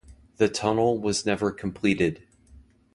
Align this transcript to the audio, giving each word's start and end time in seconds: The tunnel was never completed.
The 0.37 0.49
tunnel 0.49 0.97
was 0.97 1.27
never 1.27 1.51
completed. 1.51 2.23